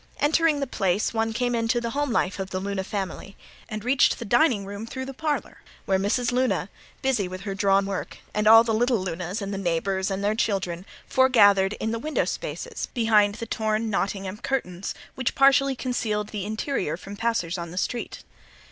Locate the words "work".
7.85-8.17